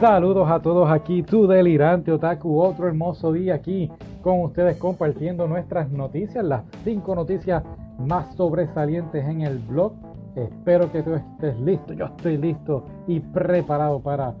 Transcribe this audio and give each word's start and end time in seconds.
Saludos 0.00 0.48
a 0.48 0.60
todos 0.60 0.88
aquí, 0.88 1.24
tu 1.24 1.48
delirante 1.48 2.12
otaku, 2.12 2.60
otro 2.60 2.86
hermoso 2.86 3.32
día 3.32 3.56
aquí 3.56 3.90
con 4.22 4.42
ustedes 4.42 4.76
compartiendo 4.76 5.48
nuestras 5.48 5.90
noticias, 5.90 6.44
las 6.44 6.62
cinco 6.84 7.16
noticias 7.16 7.64
más 7.98 8.32
sobresalientes 8.36 9.26
en 9.26 9.40
el 9.40 9.58
blog. 9.58 9.94
Espero 10.36 10.92
que 10.92 11.02
tú 11.02 11.14
estés 11.14 11.58
listo, 11.58 11.94
yo 11.94 12.04
estoy 12.04 12.36
listo 12.36 12.84
y 13.08 13.18
preparado 13.18 13.98
para 13.98 14.34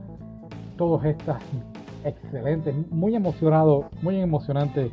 todas 0.76 1.04
estas 1.06 1.42
excelentes, 2.04 2.72
muy 2.92 3.16
emocionado, 3.16 3.86
muy 4.00 4.20
emocionante. 4.20 4.92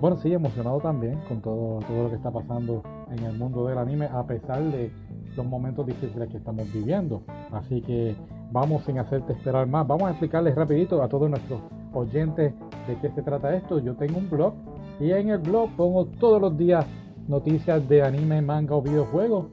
Bueno, 0.00 0.18
sí, 0.18 0.32
emocionado 0.32 0.78
también 0.78 1.18
con 1.26 1.40
todo, 1.40 1.80
todo 1.80 2.04
lo 2.04 2.10
que 2.10 2.16
está 2.16 2.30
pasando 2.30 2.80
en 3.10 3.24
el 3.24 3.36
mundo 3.36 3.66
del 3.66 3.78
anime, 3.78 4.06
a 4.06 4.24
pesar 4.24 4.62
de 4.62 4.92
los 5.36 5.44
momentos 5.44 5.84
difíciles 5.84 6.28
que 6.28 6.36
estamos 6.36 6.72
viviendo. 6.72 7.22
Así 7.50 7.82
que 7.82 8.14
vamos 8.52 8.84
sin 8.84 8.98
hacerte 8.98 9.32
esperar 9.32 9.66
más. 9.66 9.86
Vamos 9.86 10.08
a 10.08 10.10
explicarles 10.10 10.54
rapidito 10.54 11.02
a 11.02 11.08
todos 11.08 11.28
nuestros 11.28 11.60
oyentes 11.92 12.54
de 12.86 12.96
qué 13.00 13.10
se 13.10 13.22
trata 13.22 13.54
esto. 13.54 13.78
Yo 13.78 13.94
tengo 13.94 14.18
un 14.18 14.28
blog 14.30 14.54
y 15.00 15.10
en 15.10 15.30
el 15.30 15.38
blog 15.38 15.70
pongo 15.76 16.06
todos 16.06 16.40
los 16.40 16.56
días 16.56 16.86
noticias 17.28 17.86
de 17.88 18.02
anime, 18.02 18.40
manga 18.42 18.74
o 18.74 18.82
videojuegos 18.82 19.46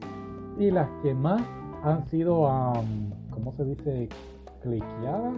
y 0.58 0.70
las 0.70 0.88
que 1.02 1.14
más 1.14 1.42
han 1.82 2.06
sido, 2.06 2.42
um, 2.42 3.10
¿cómo 3.30 3.52
se 3.56 3.64
dice? 3.64 4.08
Cliqueadas. 4.62 5.34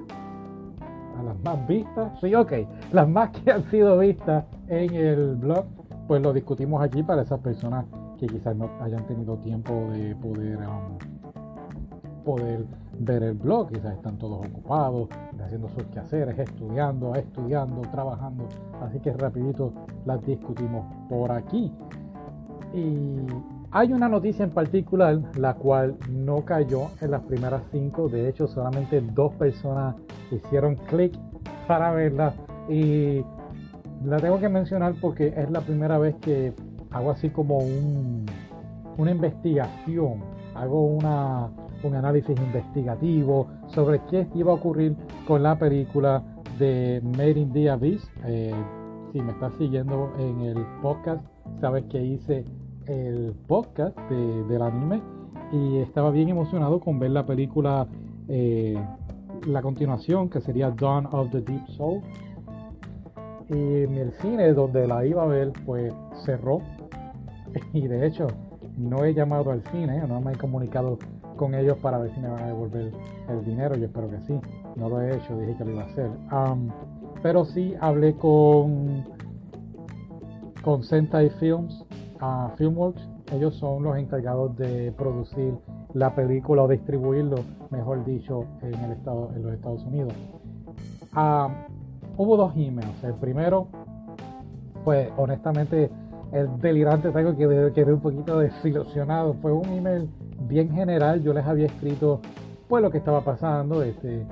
A 1.19 1.23
las 1.23 1.39
más 1.43 1.67
vistas. 1.67 2.13
Sí, 2.21 2.35
ok. 2.35 2.53
Las 2.93 3.09
más 3.09 3.31
que 3.31 3.51
han 3.51 3.69
sido 3.71 3.99
vistas 3.99 4.45
en 4.69 4.95
el 4.95 5.37
blog, 5.37 5.65
pues 6.07 6.23
lo 6.23 6.33
discutimos 6.33 6.83
aquí 6.83 7.03
para 7.03 7.23
esas 7.23 7.41
personas 7.41 7.87
que 8.19 8.27
quizás 8.27 8.55
no 8.55 8.71
hayan 8.83 9.07
tenido 9.07 9.37
tiempo 9.39 9.73
de 9.93 10.15
poder, 10.17 10.59
poder 12.27 12.67
ver 12.99 13.23
el 13.23 13.35
blog, 13.35 13.71
quizás 13.71 13.95
están 13.95 14.19
todos 14.19 14.45
ocupados, 14.45 15.09
haciendo 15.41 15.69
sus 15.69 15.85
quehaceres, 15.85 16.37
estudiando, 16.37 17.15
estudiando, 17.15 17.83
trabajando, 17.93 18.49
así 18.83 18.99
que 18.99 19.13
rapidito 19.13 19.73
las 20.05 20.21
discutimos 20.27 20.85
por 21.09 21.31
aquí. 21.31 21.73
Y 22.75 23.17
hay 23.71 23.93
una 23.93 24.09
noticia 24.09 24.45
en 24.45 24.51
particular 24.51 25.21
la 25.37 25.55
cual 25.55 25.97
no 26.11 26.45
cayó 26.45 26.89
en 27.01 27.13
las 27.13 27.23
primeras 27.23 27.63
cinco, 27.71 28.09
de 28.09 28.29
hecho 28.29 28.49
solamente 28.49 29.01
dos 29.01 29.33
personas 29.35 29.95
hicieron 30.33 30.75
clic 30.75 31.17
para 31.69 31.93
verla. 31.93 32.35
Y 32.69 33.25
la 34.05 34.17
tengo 34.17 34.41
que 34.41 34.49
mencionar 34.49 34.95
porque 35.01 35.29
es 35.29 35.49
la 35.49 35.61
primera 35.61 35.97
vez 35.99 36.17
que 36.17 36.53
hago 36.91 37.13
así 37.13 37.31
como 37.31 37.59
un, 37.59 38.27
una 38.97 39.11
investigación, 39.13 40.25
hago 40.55 40.87
una, 40.87 41.51
un 41.87 41.95
análisis 41.95 42.37
investigativo 42.39 43.47
sobre 43.69 44.01
qué 44.11 44.27
iba 44.35 44.53
a 44.53 44.55
ocurrir 44.55 44.97
con 45.27 45.43
la 45.43 45.59
película 45.59 46.23
de 46.59 47.01
Made 47.03 47.39
in 47.39 47.53
the 47.53 47.71
Abyss. 47.71 48.11
Eh, 48.25 48.55
si 49.13 49.21
me 49.21 49.33
estás 49.33 49.53
siguiendo 49.59 50.13
en 50.19 50.41
el 50.41 50.67
podcast, 50.83 51.25
sabes 51.61 51.85
que 51.85 52.03
hice 52.03 52.45
el 52.87 53.35
podcast 53.47 53.97
de, 54.11 54.45
del 54.45 54.63
anime 54.63 55.01
y 55.53 55.79
estaba 55.79 56.11
bien 56.11 56.29
emocionado 56.29 56.81
con 56.81 56.99
ver 56.99 57.11
la 57.11 57.25
película, 57.25 57.87
eh, 58.29 58.77
la 59.47 59.63
continuación 59.63 60.29
que 60.29 60.41
sería 60.41 60.71
Dawn 60.71 61.07
of 61.13 61.31
the 61.31 61.41
Deep 61.41 61.67
Soul. 61.69 62.03
Y 63.49 63.85
el 63.85 64.13
cine 64.21 64.53
donde 64.55 64.89
la 64.89 65.07
iba 65.07 65.23
a 65.23 65.27
ver, 65.27 65.53
pues 65.65 65.95
cerró 66.25 66.61
y 67.73 67.87
de 67.87 68.07
hecho 68.07 68.27
no 68.77 69.05
he 69.05 69.15
llamado 69.15 69.51
al 69.51 69.63
cine, 69.71 70.03
no 70.07 70.21
me 70.21 70.33
he 70.33 70.37
comunicado 70.37 70.99
con 71.37 71.55
ellos 71.55 71.79
para 71.79 71.99
ver 71.99 72.13
si 72.15 72.21
me 72.21 72.29
van 72.29 72.43
a 72.43 72.47
devolver 72.47 72.93
el 73.29 73.45
dinero, 73.45 73.77
yo 73.77 73.87
espero 73.87 74.11
que 74.11 74.21
sí, 74.21 74.41
no 74.77 74.89
lo 74.89 75.01
he 75.01 75.17
hecho, 75.17 75.39
dije 75.39 75.57
que 75.57 75.65
lo 75.65 75.73
iba 75.73 75.83
a 75.83 75.87
hacer. 75.87 76.11
pero 77.23 77.45
sí 77.45 77.75
hablé 77.81 78.15
con, 78.17 79.05
con 80.63 80.83
Sentai 80.83 81.31
Films, 81.39 81.85
Filmworks, 82.57 83.09
ellos 83.33 83.55
son 83.57 83.83
los 83.83 83.97
encargados 83.97 84.57
de 84.57 84.93
producir 84.93 85.55
la 85.95 86.15
película 86.15 86.63
o 86.63 86.69
distribuirlo, 86.69 87.37
mejor 87.71 88.05
dicho, 88.05 88.45
en, 88.63 88.75
el 88.75 88.93
estado, 88.93 89.31
en 89.35 89.43
los 89.43 89.53
Estados 89.53 89.85
Unidos. 89.85 90.13
hubo 92.17 92.37
dos 92.37 92.55
emails, 92.57 93.03
el 93.05 93.15
primero, 93.15 93.69
pues 94.85 95.09
honestamente 95.17 95.91
el 96.33 96.61
delirante 96.61 97.11
tengo 97.11 97.37
que 97.37 97.73
quedé 97.73 97.93
un 97.93 98.01
poquito 98.01 98.39
desilusionado. 98.39 99.35
Fue 99.35 99.53
un 99.53 99.67
email 99.67 100.09
bien 100.47 100.71
general. 100.71 101.23
Yo 101.23 101.33
les 101.33 101.45
había 101.45 101.67
escrito 101.67 102.21
pues 102.69 102.83
lo 102.83 102.91
que 102.91 102.99
estaba 102.99 103.23
pasando. 103.23 103.83
Este, 103.83 104.27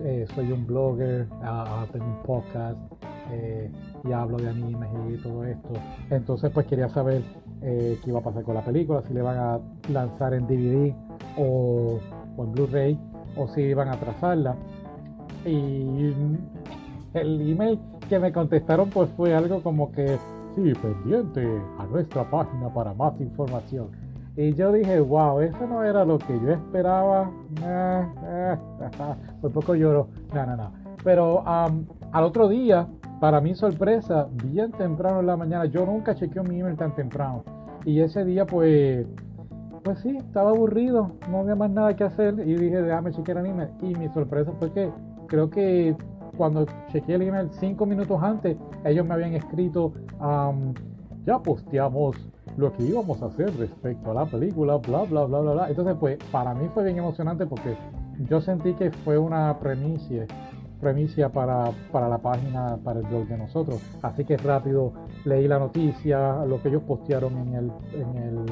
eh, 0.00 0.26
soy 0.34 0.52
un 0.52 0.66
blogger, 0.66 1.26
uh, 1.40 1.90
tengo 1.92 2.04
un 2.04 2.22
podcast 2.22 2.78
eh, 3.32 3.70
y 4.04 4.12
hablo 4.12 4.36
de 4.36 4.48
animes 4.48 4.88
y 5.10 5.22
todo 5.22 5.44
esto. 5.44 5.70
Entonces 6.10 6.50
pues 6.52 6.66
quería 6.66 6.88
saber 6.88 7.22
eh, 7.62 7.98
qué 8.02 8.10
iba 8.10 8.20
a 8.20 8.22
pasar 8.22 8.42
con 8.44 8.54
la 8.54 8.64
película, 8.64 9.02
si 9.06 9.14
le 9.14 9.22
van 9.22 9.38
a 9.38 9.60
lanzar 9.90 10.34
en 10.34 10.46
DVD 10.46 10.94
o, 11.38 11.98
o 12.36 12.44
en 12.44 12.52
Blu-ray 12.52 12.98
o 13.36 13.48
si 13.48 13.62
iban 13.62 13.88
a 13.88 13.98
trazarla. 13.98 14.56
Y 15.44 16.14
el 17.14 17.50
email 17.50 17.78
que 18.08 18.18
me 18.18 18.32
contestaron 18.32 18.90
pues 18.90 19.08
fue 19.16 19.34
algo 19.34 19.62
como 19.62 19.90
que 19.92 20.18
sí, 20.54 20.72
pendiente 20.74 21.46
a 21.78 21.86
nuestra 21.86 22.28
página 22.30 22.72
para 22.72 22.92
más 22.94 23.18
información. 23.20 24.05
Y 24.36 24.52
yo 24.52 24.70
dije, 24.70 25.00
wow, 25.00 25.40
eso 25.40 25.66
no 25.66 25.82
era 25.82 26.04
lo 26.04 26.18
que 26.18 26.38
yo 26.40 26.50
esperaba. 26.50 27.30
por 29.40 29.52
poco 29.52 29.74
lloro. 29.74 30.08
No, 30.34 30.46
no, 30.46 30.56
no. 30.56 30.72
Pero 31.02 31.42
al 31.46 32.24
otro 32.24 32.48
día, 32.48 32.86
para 33.20 33.40
mi 33.40 33.54
sorpresa, 33.54 34.28
bien 34.44 34.72
temprano 34.72 35.20
en 35.20 35.26
la 35.26 35.36
mañana, 35.36 35.64
yo 35.64 35.86
nunca 35.86 36.14
chequeo 36.14 36.44
mi 36.44 36.60
email 36.60 36.76
tan 36.76 36.94
temprano. 36.94 37.44
Y 37.86 38.00
ese 38.00 38.24
día, 38.24 38.44
pues, 38.44 39.06
pues 39.82 40.00
sí, 40.00 40.16
estaba 40.16 40.50
aburrido, 40.50 41.12
no 41.30 41.38
había 41.38 41.54
más 41.54 41.70
nada 41.70 41.96
que 41.96 42.04
hacer. 42.04 42.34
Y 42.46 42.56
dije, 42.56 42.82
déjame 42.82 43.12
chequear 43.12 43.38
el 43.38 43.46
email. 43.46 43.70
Y 43.80 43.94
mi 43.94 44.08
sorpresa 44.08 44.52
fue 44.58 44.70
que 44.72 44.90
creo 45.28 45.48
que 45.48 45.96
cuando 46.36 46.66
chequeé 46.88 47.14
el 47.14 47.22
email 47.22 47.48
cinco 47.52 47.86
minutos 47.86 48.22
antes, 48.22 48.58
ellos 48.84 49.06
me 49.06 49.14
habían 49.14 49.32
escrito, 49.32 49.94
ya 51.24 51.38
posteamos 51.38 52.16
lo 52.56 52.72
que 52.72 52.84
íbamos 52.84 53.22
a 53.22 53.26
hacer 53.26 53.56
respecto 53.56 54.10
a 54.10 54.14
la 54.14 54.26
película, 54.26 54.76
bla, 54.76 55.02
bla, 55.02 55.24
bla, 55.24 55.40
bla, 55.40 55.52
bla. 55.52 55.68
Entonces, 55.68 55.96
pues, 55.98 56.18
para 56.30 56.54
mí 56.54 56.68
fue 56.72 56.84
bien 56.84 56.98
emocionante 56.98 57.46
porque 57.46 57.76
yo 58.28 58.40
sentí 58.40 58.72
que 58.74 58.90
fue 58.90 59.18
una 59.18 59.58
premicia, 59.58 60.26
premicia 60.80 61.28
para, 61.28 61.70
para 61.92 62.08
la 62.08 62.18
página, 62.18 62.78
para 62.82 63.00
el 63.00 63.06
blog 63.06 63.26
de 63.28 63.38
nosotros. 63.38 63.80
Así 64.02 64.24
que 64.24 64.36
rápido 64.36 64.92
leí 65.24 65.46
la 65.46 65.58
noticia, 65.58 66.44
lo 66.44 66.62
que 66.62 66.68
ellos 66.68 66.82
postearon 66.82 67.36
en 67.36 67.54
el, 67.54 67.72
en 67.92 68.16
el 68.16 68.46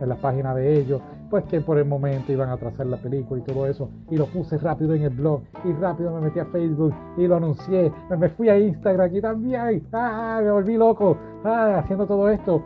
en 0.00 0.08
la 0.08 0.16
página 0.16 0.54
de 0.54 0.78
ellos, 0.78 1.00
pues 1.30 1.44
que 1.44 1.60
por 1.60 1.78
el 1.78 1.84
momento 1.84 2.32
iban 2.32 2.50
a 2.50 2.56
trazar 2.56 2.86
la 2.86 2.96
película 2.96 3.40
y 3.40 3.44
todo 3.44 3.66
eso. 3.66 3.90
Y 4.10 4.16
lo 4.16 4.26
puse 4.26 4.58
rápido 4.58 4.94
en 4.94 5.02
el 5.02 5.10
blog 5.10 5.42
y 5.64 5.72
rápido 5.72 6.14
me 6.14 6.22
metí 6.22 6.38
a 6.38 6.46
Facebook 6.46 6.94
y 7.16 7.26
lo 7.26 7.36
anuncié. 7.36 7.92
Me 8.16 8.28
fui 8.30 8.48
a 8.48 8.58
Instagram 8.58 9.14
y 9.14 9.20
también. 9.20 9.86
¡Ah! 9.92 10.40
Me 10.42 10.50
volví 10.50 10.76
loco 10.76 11.16
¡Ah! 11.44 11.80
haciendo 11.82 12.06
todo 12.06 12.28
esto. 12.30 12.62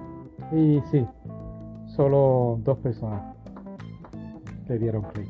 Y 0.52 0.80
sí, 0.90 1.06
solo 1.86 2.58
dos 2.62 2.78
personas 2.78 3.22
le 4.68 4.78
dieron 4.78 5.02
clic. 5.12 5.28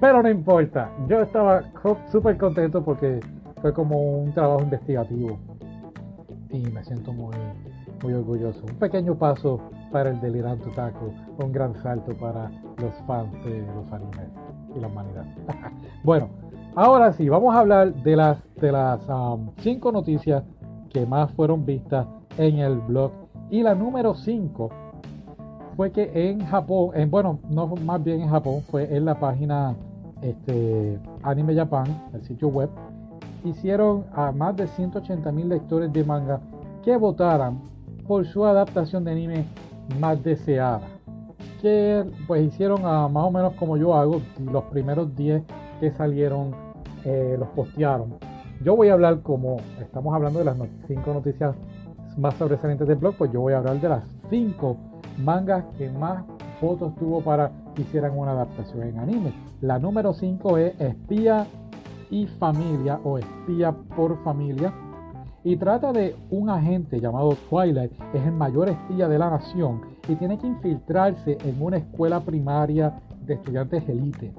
Pero 0.00 0.22
no 0.22 0.28
importa, 0.28 0.90
yo 1.08 1.20
estaba 1.20 1.62
súper 2.10 2.36
contento 2.36 2.82
porque 2.84 3.20
fue 3.60 3.72
como 3.72 4.00
un 4.00 4.32
trabajo 4.32 4.62
investigativo 4.62 5.38
y 6.50 6.68
me 6.70 6.84
siento 6.84 7.12
muy, 7.12 7.34
muy 8.02 8.12
orgulloso. 8.12 8.64
Un 8.68 8.78
pequeño 8.78 9.16
paso 9.16 9.60
para 9.92 10.10
el 10.10 10.20
delirante 10.20 10.68
taco, 10.70 11.12
un 11.38 11.52
gran 11.52 11.74
salto 11.82 12.12
para 12.16 12.50
los 12.78 12.94
fans 13.06 13.32
de 13.44 13.64
los 13.74 13.92
animes 13.92 14.28
y 14.74 14.80
la 14.80 14.88
humanidad. 14.88 15.24
bueno, 16.04 16.30
ahora 16.74 17.12
sí, 17.12 17.28
vamos 17.28 17.54
a 17.54 17.60
hablar 17.60 17.94
de 17.94 18.16
las 18.16 18.38
de 18.56 18.72
las 18.72 19.08
um, 19.08 19.50
cinco 19.58 19.92
noticias 19.92 20.42
que 20.90 21.06
más 21.06 21.30
fueron 21.32 21.64
vistas 21.64 22.06
en 22.38 22.58
el 22.58 22.78
blog. 22.80 23.12
Y 23.52 23.62
la 23.62 23.74
número 23.74 24.14
5 24.14 24.70
fue 25.76 25.92
que 25.92 26.10
en 26.14 26.40
Japón, 26.46 26.92
en, 26.94 27.10
bueno, 27.10 27.38
no 27.50 27.66
más 27.66 28.02
bien 28.02 28.22
en 28.22 28.30
Japón, 28.30 28.62
fue 28.70 28.96
en 28.96 29.04
la 29.04 29.20
página 29.20 29.76
este, 30.22 30.98
Anime 31.22 31.54
Japan, 31.54 31.84
el 32.14 32.24
sitio 32.24 32.48
web, 32.48 32.70
hicieron 33.44 34.06
a 34.14 34.32
más 34.32 34.56
de 34.56 34.66
180 34.68 35.30
mil 35.32 35.50
lectores 35.50 35.92
de 35.92 36.02
manga 36.02 36.40
que 36.82 36.96
votaran 36.96 37.60
por 38.08 38.24
su 38.24 38.42
adaptación 38.46 39.04
de 39.04 39.12
anime 39.12 39.44
más 40.00 40.24
deseada. 40.24 40.80
Que 41.60 42.06
pues 42.26 42.46
hicieron 42.46 42.86
a, 42.86 43.06
más 43.08 43.24
o 43.24 43.30
menos 43.30 43.52
como 43.56 43.76
yo 43.76 43.94
hago, 43.94 44.22
los 44.50 44.64
primeros 44.64 45.14
10 45.14 45.42
que 45.78 45.90
salieron 45.90 46.52
eh, 47.04 47.36
los 47.38 47.48
postearon. 47.48 48.14
Yo 48.64 48.76
voy 48.76 48.88
a 48.88 48.94
hablar 48.94 49.20
como 49.20 49.58
estamos 49.78 50.14
hablando 50.14 50.38
de 50.38 50.46
las 50.46 50.56
5 50.88 51.12
noticias 51.12 51.54
más 52.18 52.34
sobresalientes 52.34 52.86
del 52.86 52.98
blog, 52.98 53.16
pues 53.16 53.32
yo 53.32 53.40
voy 53.40 53.52
a 53.52 53.58
hablar 53.58 53.80
de 53.80 53.88
las 53.88 54.04
5 54.30 54.76
mangas 55.18 55.64
que 55.78 55.90
más 55.90 56.24
fotos 56.60 56.94
tuvo 56.96 57.20
para 57.20 57.50
que 57.74 57.82
hicieran 57.82 58.16
una 58.16 58.32
adaptación 58.32 58.82
en 58.82 58.98
anime. 58.98 59.32
La 59.60 59.78
número 59.78 60.12
5 60.12 60.58
es 60.58 60.80
Espía 60.80 61.46
y 62.10 62.26
familia 62.26 63.00
o 63.04 63.18
espía 63.18 63.72
por 63.96 64.22
familia 64.22 64.72
y 65.44 65.56
trata 65.56 65.92
de 65.92 66.14
un 66.30 66.50
agente 66.50 67.00
llamado 67.00 67.34
Twilight, 67.50 67.92
es 68.14 68.24
el 68.24 68.32
mayor 68.32 68.68
espía 68.68 69.08
de 69.08 69.18
la 69.18 69.30
nación 69.30 69.80
y 70.08 70.14
tiene 70.14 70.38
que 70.38 70.46
infiltrarse 70.46 71.36
en 71.44 71.60
una 71.60 71.78
escuela 71.78 72.20
primaria 72.20 73.00
de 73.24 73.34
estudiantes 73.34 73.88
elite. 73.88 74.32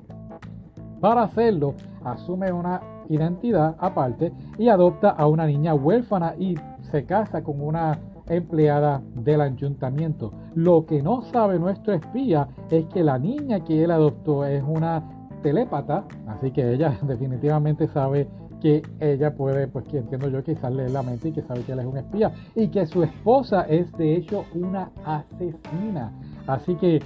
Para 1.01 1.23
hacerlo, 1.23 1.73
asume 2.05 2.53
una 2.53 2.81
identidad 3.09 3.75
aparte 3.79 4.31
y 4.57 4.69
adopta 4.69 5.09
a 5.09 5.27
una 5.27 5.45
niña 5.45 5.73
huérfana 5.73 6.35
y 6.37 6.55
se 6.91 7.05
casa 7.05 7.43
con 7.43 7.61
una 7.61 7.99
empleada 8.27 9.01
del 9.15 9.41
ayuntamiento. 9.41 10.31
Lo 10.55 10.85
que 10.85 11.01
no 11.01 11.21
sabe 11.23 11.59
nuestro 11.59 11.93
espía 11.93 12.47
es 12.69 12.85
que 12.85 13.03
la 13.03 13.17
niña 13.19 13.63
que 13.63 13.83
él 13.83 13.91
adoptó 13.91 14.45
es 14.45 14.63
una 14.65 15.03
telépata, 15.41 16.05
así 16.27 16.51
que 16.51 16.73
ella 16.73 16.97
definitivamente 17.03 17.87
sabe 17.87 18.27
que 18.61 18.81
ella 19.01 19.35
puede, 19.35 19.67
pues 19.67 19.85
que 19.89 19.97
entiendo 19.97 20.29
yo 20.29 20.41
que 20.41 20.55
sale 20.55 20.89
la 20.89 21.03
mente 21.03 21.27
y 21.27 21.31
que 21.33 21.41
sabe 21.41 21.63
que 21.63 21.73
él 21.73 21.79
es 21.79 21.85
un 21.85 21.97
espía 21.97 22.31
y 22.55 22.69
que 22.69 22.85
su 22.87 23.03
esposa 23.03 23.63
es 23.63 23.91
de 23.97 24.15
hecho 24.15 24.45
una 24.55 24.89
asesina. 25.05 26.13
Así 26.47 26.75
que 26.75 27.01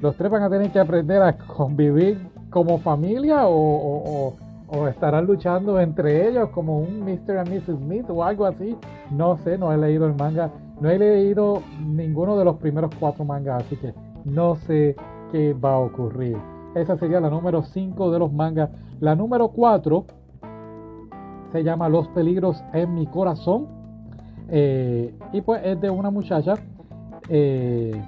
los 0.00 0.16
tres 0.16 0.30
van 0.32 0.42
a 0.42 0.50
tener 0.50 0.72
que 0.72 0.80
aprender 0.80 1.22
a 1.22 1.38
convivir 1.38 2.18
como 2.50 2.78
familia 2.78 3.42
o, 3.46 4.34
estarán 4.88 5.26
luchando 5.26 5.80
entre 5.80 6.28
ellos 6.28 6.50
como 6.50 6.78
un 6.78 7.00
Mr. 7.00 7.44
y 7.46 7.50
Mrs. 7.50 7.78
Smith 7.78 8.06
o 8.08 8.22
algo 8.22 8.46
así. 8.46 8.76
No 9.10 9.36
sé, 9.38 9.58
no 9.58 9.72
he 9.72 9.78
leído 9.78 10.06
el 10.06 10.14
manga, 10.14 10.50
no 10.80 10.88
he 10.88 10.98
leído 10.98 11.62
ninguno 11.80 12.38
de 12.38 12.44
los 12.44 12.56
primeros 12.56 12.90
cuatro 12.98 13.24
mangas, 13.24 13.64
así 13.64 13.76
que 13.76 13.92
no 14.24 14.56
sé 14.56 14.94
qué 15.32 15.52
va 15.52 15.74
a 15.74 15.78
ocurrir. 15.78 16.36
Esa 16.74 16.96
sería 16.96 17.20
la 17.20 17.30
número 17.30 17.62
5 17.62 18.10
de 18.12 18.18
los 18.18 18.32
mangas. 18.32 18.70
La 19.00 19.16
número 19.16 19.48
4 19.48 20.04
se 21.50 21.64
llama 21.64 21.88
Los 21.88 22.08
peligros 22.08 22.62
en 22.72 22.94
mi 22.94 23.06
corazón. 23.06 23.66
Eh, 24.48 25.14
y 25.32 25.40
pues 25.40 25.62
es 25.64 25.80
de 25.80 25.90
una 25.90 26.10
muchacha 26.10 26.54
eh, 27.28 28.00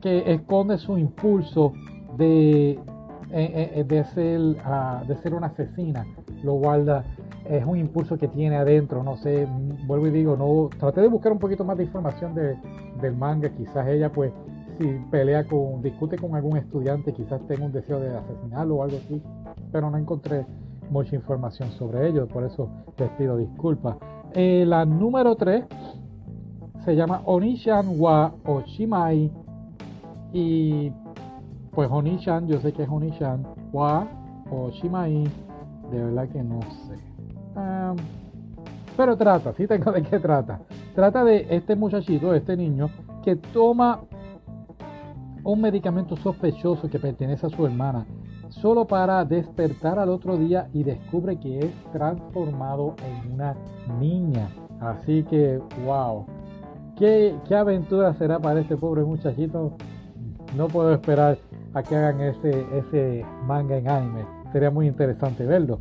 que 0.00 0.32
esconde 0.32 0.78
su 0.78 0.98
impulso 0.98 1.72
de, 2.16 2.78
eh, 3.32 3.84
de, 3.84 4.04
ser, 4.04 4.40
ah, 4.64 5.02
de 5.06 5.16
ser 5.16 5.34
una 5.34 5.48
asesina. 5.48 6.06
Lo 6.42 6.54
guarda, 6.54 7.04
es 7.48 7.64
un 7.64 7.78
impulso 7.78 8.18
que 8.18 8.28
tiene 8.28 8.56
adentro. 8.56 9.02
No 9.02 9.16
sé, 9.16 9.46
vuelvo 9.86 10.06
y 10.06 10.10
digo, 10.10 10.36
no 10.36 10.68
traté 10.78 11.00
de 11.00 11.08
buscar 11.08 11.32
un 11.32 11.38
poquito 11.38 11.64
más 11.64 11.76
de 11.76 11.84
información 11.84 12.34
de, 12.34 12.56
del 13.00 13.16
manga. 13.16 13.48
Quizás 13.50 13.86
ella, 13.88 14.12
pues, 14.12 14.32
si 14.78 14.86
pelea 15.10 15.44
con, 15.44 15.82
discute 15.82 16.16
con 16.16 16.34
algún 16.34 16.56
estudiante, 16.56 17.12
quizás 17.12 17.40
tenga 17.46 17.64
un 17.64 17.72
deseo 17.72 18.00
de 18.00 18.16
asesinarlo 18.16 18.76
o 18.76 18.82
algo 18.82 18.96
así. 18.98 19.22
Pero 19.70 19.90
no 19.90 19.98
encontré 19.98 20.46
mucha 20.90 21.16
información 21.16 21.70
sobre 21.72 22.08
ello, 22.08 22.28
por 22.28 22.44
eso 22.44 22.68
les 22.98 23.08
pido 23.10 23.36
disculpas. 23.36 23.96
Eh, 24.34 24.64
la 24.66 24.84
número 24.84 25.36
3 25.36 25.64
se 26.84 26.96
llama 26.96 27.22
Onishan 27.24 27.98
wa 27.98 28.34
Oshimai 28.44 29.30
y 30.32 30.90
pues 31.72 31.90
Onishan, 31.90 32.46
yo 32.46 32.60
sé 32.60 32.72
que 32.72 32.84
es 32.84 32.88
Onishan, 32.88 33.46
wa 33.72 34.06
Oshimai, 34.50 35.24
de 35.90 36.04
verdad 36.04 36.28
que 36.28 36.42
no 36.42 36.60
sé. 36.62 36.94
pero 38.96 39.16
trata, 39.16 39.52
si 39.54 39.66
tengo 39.66 39.90
de 39.90 40.02
qué 40.02 40.18
trata. 40.18 40.60
Trata 40.94 41.24
de 41.24 41.46
este 41.50 41.74
muchachito, 41.74 42.34
este 42.34 42.56
niño, 42.56 42.90
que 43.24 43.36
toma 43.36 44.00
un 45.44 45.60
medicamento 45.60 46.16
sospechoso 46.16 46.88
que 46.88 46.98
pertenece 46.98 47.46
a 47.46 47.50
su 47.50 47.66
hermana 47.66 48.06
solo 48.52 48.86
para 48.86 49.24
despertar 49.24 49.98
al 49.98 50.10
otro 50.10 50.36
día 50.36 50.68
y 50.72 50.82
descubre 50.82 51.38
que 51.38 51.60
es 51.60 51.70
transformado 51.92 52.94
en 53.06 53.32
una 53.32 53.56
niña. 53.98 54.50
Así 54.80 55.22
que, 55.24 55.60
wow, 55.86 56.26
¿qué, 56.96 57.34
aventura 57.56 58.12
será 58.14 58.38
para 58.38 58.60
este 58.60 58.76
pobre 58.76 59.02
muchachito? 59.04 59.72
No 60.56 60.68
puedo 60.68 60.92
esperar 60.92 61.38
a 61.74 61.82
que 61.82 61.96
hagan 61.96 62.20
ese, 62.20 62.66
ese 62.76 63.24
manga 63.46 63.76
en 63.76 63.88
anime. 63.88 64.24
Sería 64.52 64.70
muy 64.70 64.86
interesante 64.86 65.46
verlo. 65.46 65.78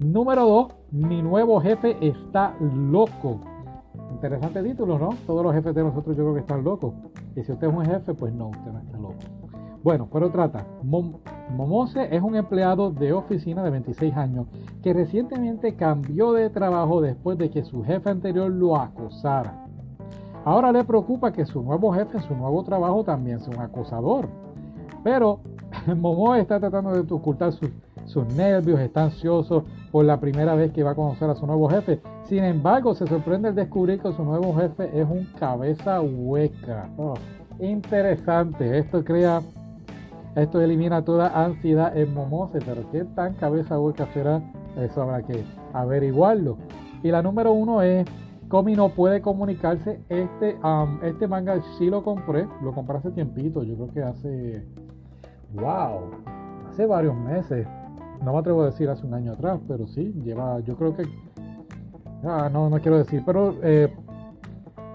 Número 0.00 0.46
2, 0.46 0.68
mi 0.92 1.22
nuevo 1.22 1.60
jefe 1.60 1.96
está 2.00 2.54
loco. 2.60 3.40
Interesante 4.10 4.62
título, 4.62 4.98
¿no? 4.98 5.10
Todos 5.26 5.44
los 5.44 5.54
jefes 5.54 5.74
de 5.74 5.82
nosotros 5.82 6.16
yo 6.16 6.22
creo 6.24 6.34
que 6.34 6.40
están 6.40 6.64
locos. 6.64 6.94
Y 7.36 7.42
si 7.42 7.52
usted 7.52 7.68
es 7.68 7.74
un 7.74 7.84
jefe, 7.84 8.14
pues 8.14 8.32
no, 8.32 8.48
usted 8.48 8.72
no 8.72 8.78
está 8.78 8.98
loco. 8.98 9.14
Bueno, 9.82 10.08
pero 10.10 10.30
trata. 10.30 10.66
Momose 10.82 12.08
es 12.10 12.22
un 12.22 12.36
empleado 12.36 12.90
de 12.90 13.12
oficina 13.12 13.62
de 13.62 13.70
26 13.70 14.16
años 14.16 14.46
que 14.82 14.94
recientemente 14.94 15.76
cambió 15.76 16.32
de 16.32 16.48
trabajo 16.48 17.02
después 17.02 17.36
de 17.36 17.50
que 17.50 17.64
su 17.64 17.84
jefe 17.84 18.08
anterior 18.08 18.50
lo 18.50 18.76
acosara. 18.76 19.66
Ahora 20.46 20.72
le 20.72 20.84
preocupa 20.84 21.32
que 21.32 21.44
su 21.44 21.62
nuevo 21.62 21.92
jefe 21.92 22.16
en 22.16 22.22
su 22.22 22.34
nuevo 22.34 22.62
trabajo 22.64 23.04
también 23.04 23.40
sea 23.40 23.54
un 23.54 23.62
acosador. 23.62 24.28
Pero 25.04 25.38
Momo 25.96 26.34
está 26.34 26.58
tratando 26.58 26.90
de 26.90 27.14
ocultar 27.14 27.52
sus, 27.52 27.70
nervios, 28.34 28.80
está 28.80 29.04
ansioso 29.04 29.64
por 29.92 30.04
la 30.04 30.18
primera 30.18 30.54
vez 30.54 30.72
que 30.72 30.82
va 30.82 30.90
a 30.90 30.94
conocer 30.94 31.30
a 31.30 31.36
su 31.36 31.46
nuevo 31.46 31.68
jefe. 31.68 32.00
Sin 32.24 32.42
embargo, 32.42 32.94
se 32.94 33.06
sorprende 33.06 33.48
al 33.48 33.54
descubrir 33.54 34.00
que 34.00 34.12
su 34.12 34.24
nuevo 34.24 34.54
jefe 34.56 34.90
es 34.98 35.06
un 35.08 35.26
cabeza 35.38 36.00
hueca. 36.00 36.90
Oh, 36.96 37.14
interesante, 37.60 38.78
esto 38.78 39.04
crea 39.04 39.40
esto 40.36 40.60
elimina 40.60 41.04
toda 41.04 41.44
ansiedad 41.44 41.96
en 41.96 42.12
Momose, 42.12 42.58
pero 42.64 42.90
qué 42.90 43.04
tan 43.04 43.34
cabeza 43.34 43.78
hueca 43.78 44.08
será, 44.12 44.42
eso 44.76 45.02
habrá 45.02 45.22
que 45.22 45.44
averiguarlo. 45.72 46.58
Y 47.04 47.12
la 47.12 47.22
número 47.22 47.52
uno 47.52 47.82
es 47.82 48.04
Comi 48.48 48.74
no 48.74 48.88
puede 48.88 49.20
comunicarse. 49.20 50.00
Este, 50.08 50.58
este 51.02 51.28
manga 51.28 51.60
sí 51.78 51.88
lo 51.88 52.02
compré, 52.02 52.48
lo 52.62 52.72
compré 52.72 52.96
hace 52.96 53.12
tiempito, 53.12 53.62
yo 53.62 53.74
creo 53.74 53.92
que 53.92 54.02
hace, 54.02 54.66
wow, 55.54 56.10
hace 56.68 56.86
varios 56.86 57.16
meses. 57.16 57.66
No 58.22 58.32
me 58.32 58.38
atrevo 58.38 58.62
a 58.62 58.66
decir 58.66 58.88
hace 58.88 59.06
un 59.06 59.14
año 59.14 59.32
atrás, 59.32 59.60
pero 59.68 59.86
sí, 59.86 60.12
lleva, 60.24 60.60
yo 60.60 60.76
creo 60.76 60.94
que, 60.96 61.04
ah, 62.24 62.48
no, 62.52 62.70
no 62.70 62.78
quiero 62.80 62.98
decir, 62.98 63.22
pero 63.26 63.54
eh, 63.62 63.92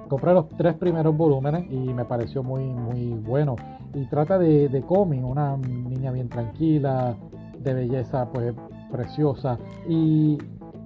compré 0.08 0.34
los 0.34 0.50
tres 0.50 0.76
primeros 0.76 1.16
volúmenes 1.16 1.72
y 1.72 1.94
me 1.94 2.06
pareció 2.06 2.44
muy, 2.44 2.66
muy 2.66 3.14
bueno 3.14 3.56
y 3.94 4.06
trata 4.06 4.38
de, 4.38 4.70
de 4.70 4.84
una 4.90 5.58
niña 5.58 6.12
bien 6.12 6.30
tranquila, 6.30 7.16
de 7.60 7.74
belleza 7.74 8.28
pues 8.32 8.54
preciosa 8.92 9.58
y 9.88 10.38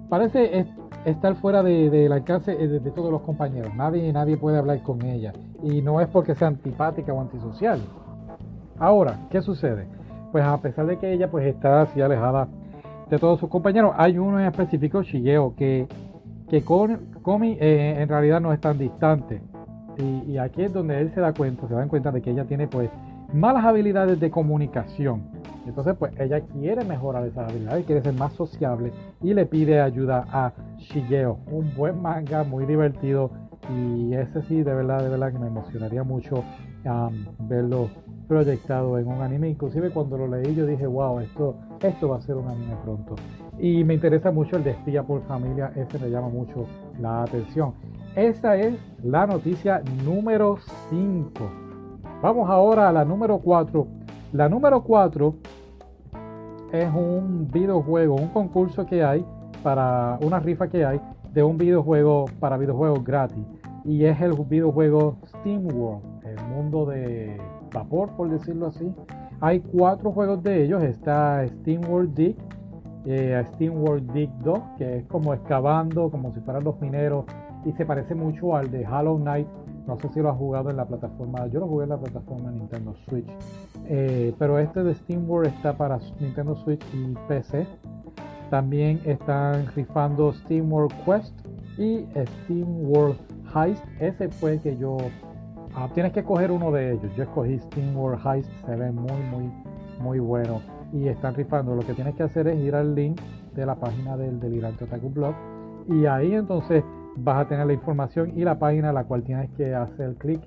parece 0.08 0.66
estar 1.04 1.36
fuera 1.36 1.62
del 1.62 1.90
de, 1.90 2.12
alcance 2.12 2.52
eh, 2.52 2.68
de, 2.68 2.80
de, 2.80 2.90
todos 2.90 3.10
los 3.10 3.22
compañeros. 3.22 3.74
Nadie, 3.74 4.12
nadie 4.12 4.36
puede 4.36 4.58
hablar 4.58 4.82
con 4.82 5.02
ella 5.02 5.32
y 5.62 5.82
no 5.82 6.00
es 6.00 6.08
porque 6.08 6.34
sea 6.34 6.48
antipática 6.48 7.12
o 7.12 7.20
antisocial. 7.20 7.80
Ahora, 8.78 9.18
¿qué 9.30 9.40
sucede? 9.40 9.86
Pues 10.32 10.44
a 10.44 10.60
pesar 10.60 10.86
de 10.86 10.98
que 10.98 11.12
ella 11.12 11.30
pues 11.30 11.46
está 11.46 11.82
así 11.82 12.00
alejada 12.00 12.48
de 13.08 13.18
todos 13.18 13.38
sus 13.38 13.48
compañeros, 13.48 13.92
hay 13.96 14.18
uno 14.18 14.40
en 14.40 14.46
específico, 14.46 15.02
Shigeo, 15.02 15.54
que, 15.54 15.86
que 16.48 16.62
Komi 16.64 17.56
eh, 17.60 17.96
en 18.00 18.08
realidad 18.08 18.40
no 18.40 18.52
es 18.52 18.60
tan 18.60 18.78
distante 18.78 19.40
y, 19.98 20.38
aquí 20.38 20.62
es 20.62 20.72
donde 20.72 21.00
él 21.00 21.12
se 21.14 21.20
da 21.20 21.32
cuenta, 21.32 21.68
se 21.68 21.74
da 21.74 21.86
cuenta 21.86 22.10
de 22.10 22.20
que 22.20 22.30
ella 22.30 22.44
tiene 22.44 22.66
pues 22.66 22.90
malas 23.32 23.64
habilidades 23.64 24.18
de 24.18 24.30
comunicación. 24.30 25.22
Entonces 25.66 25.94
pues 25.96 26.12
ella 26.18 26.40
quiere 26.40 26.84
mejorar 26.84 27.24
esas 27.26 27.48
habilidades, 27.48 27.86
quiere 27.86 28.02
ser 28.02 28.14
más 28.14 28.32
sociable 28.32 28.92
y 29.22 29.34
le 29.34 29.46
pide 29.46 29.80
ayuda 29.80 30.26
a 30.32 30.52
Shigeo. 30.78 31.38
Un 31.50 31.74
buen 31.74 32.02
manga, 32.02 32.44
muy 32.44 32.66
divertido 32.66 33.30
y 33.70 34.14
ese 34.14 34.42
sí 34.42 34.62
de 34.62 34.74
verdad, 34.74 35.02
de 35.02 35.08
verdad 35.08 35.32
que 35.32 35.38
me 35.38 35.46
emocionaría 35.46 36.02
mucho 36.02 36.42
verlo 37.48 37.88
proyectado 38.28 38.98
en 38.98 39.06
un 39.06 39.20
anime. 39.22 39.48
Inclusive 39.48 39.90
cuando 39.90 40.18
lo 40.18 40.26
leí 40.26 40.54
yo 40.54 40.66
dije, 40.66 40.86
wow, 40.86 41.20
esto, 41.20 41.56
esto 41.80 42.08
va 42.08 42.16
a 42.16 42.20
ser 42.20 42.36
un 42.36 42.48
anime 42.48 42.76
pronto. 42.82 43.14
Y 43.58 43.84
me 43.84 43.94
interesa 43.94 44.30
mucho 44.30 44.56
el 44.56 44.64
de 44.64 44.72
espía 44.72 45.02
por 45.02 45.22
familia, 45.22 45.72
ese 45.76 45.98
me 45.98 46.10
llama 46.10 46.28
mucho 46.28 46.66
la 47.00 47.22
atención. 47.22 47.74
Esa 48.16 48.56
es 48.56 48.74
la 49.02 49.26
noticia 49.26 49.82
número 50.04 50.58
5. 50.90 51.30
Vamos 52.22 52.48
ahora 52.48 52.88
a 52.88 52.92
la 52.92 53.04
número 53.04 53.38
4. 53.38 53.86
La 54.32 54.48
número 54.48 54.82
4 54.82 55.34
es 56.72 56.88
un 56.94 57.48
videojuego, 57.52 58.16
un 58.16 58.28
concurso 58.28 58.86
que 58.86 59.04
hay 59.04 59.24
para 59.62 60.18
una 60.22 60.40
rifa 60.40 60.68
que 60.68 60.84
hay 60.84 61.00
de 61.32 61.42
un 61.42 61.56
videojuego 61.58 62.26
para 62.40 62.56
videojuegos 62.56 63.04
gratis. 63.04 63.44
Y 63.84 64.04
es 64.04 64.20
el 64.20 64.32
videojuego 64.32 65.16
Steam 65.26 65.66
World, 65.66 66.13
el 66.24 66.42
mundo 66.48 66.86
de 66.86 67.36
vapor, 67.72 68.10
por 68.16 68.30
decirlo 68.30 68.68
así. 68.68 68.92
Hay 69.40 69.60
cuatro 69.60 70.12
juegos 70.12 70.42
de 70.42 70.64
ellos. 70.64 70.82
Está 70.82 71.46
Steam 71.46 71.82
World 71.88 72.14
Dig, 72.14 72.36
eh, 73.04 73.42
Steam 73.54 73.82
World 73.82 74.12
Dig 74.12 74.30
2, 74.42 74.58
que 74.78 74.98
es 74.98 75.06
como 75.06 75.34
excavando, 75.34 76.10
como 76.10 76.32
si 76.32 76.40
fueran 76.40 76.64
los 76.64 76.80
mineros 76.80 77.24
y 77.64 77.72
se 77.72 77.86
parece 77.86 78.14
mucho 78.14 78.56
al 78.56 78.70
de 78.70 78.86
Hollow 78.86 79.18
Knight. 79.18 79.48
No 79.86 79.98
sé 79.98 80.08
si 80.14 80.20
lo 80.20 80.30
has 80.30 80.38
jugado 80.38 80.70
en 80.70 80.76
la 80.76 80.86
plataforma, 80.86 81.46
yo 81.48 81.60
lo 81.60 81.68
jugué 81.68 81.84
en 81.84 81.90
la 81.90 81.98
plataforma 81.98 82.50
Nintendo 82.50 82.94
Switch, 83.06 83.28
eh, 83.86 84.34
pero 84.38 84.58
este 84.58 84.82
de 84.82 84.94
Steam 84.94 85.28
World 85.28 85.48
está 85.48 85.76
para 85.76 85.98
Nintendo 86.20 86.56
Switch 86.56 86.82
y 86.94 87.14
PC. 87.28 87.66
También 88.50 89.00
están 89.04 89.66
rifando 89.74 90.32
Steam 90.32 90.72
World 90.72 90.92
Quest 91.04 91.34
y 91.76 92.06
Steam 92.44 92.88
World 92.88 93.16
Heist. 93.54 93.84
Ese 94.00 94.28
fue 94.28 94.58
que 94.60 94.76
yo... 94.76 94.96
Ah, 95.76 95.88
tienes 95.92 96.12
que 96.12 96.22
coger 96.22 96.52
uno 96.52 96.70
de 96.70 96.92
ellos. 96.92 97.14
Yo 97.16 97.24
escogí 97.24 97.58
Steam 97.58 97.96
World 97.96 98.24
Heist. 98.24 98.50
Se 98.64 98.76
ve 98.76 98.92
muy, 98.92 99.20
muy, 99.30 99.52
muy 99.98 100.18
bueno. 100.20 100.60
Y 100.92 101.08
están 101.08 101.34
rifando. 101.34 101.74
Lo 101.74 101.82
que 101.82 101.94
tienes 101.94 102.14
que 102.14 102.22
hacer 102.22 102.46
es 102.46 102.58
ir 102.60 102.76
al 102.76 102.94
link 102.94 103.20
de 103.54 103.66
la 103.66 103.74
página 103.74 104.16
del 104.16 104.38
Delirante 104.38 104.84
Otaku 104.84 105.10
Blog. 105.10 105.34
Y 105.88 106.06
ahí 106.06 106.34
entonces 106.34 106.84
vas 107.16 107.44
a 107.44 107.48
tener 107.48 107.66
la 107.66 107.72
información 107.72 108.32
y 108.36 108.44
la 108.44 108.58
página 108.58 108.90
a 108.90 108.92
la 108.92 109.04
cual 109.04 109.24
tienes 109.24 109.50
que 109.50 109.74
hacer 109.74 110.14
clic. 110.16 110.40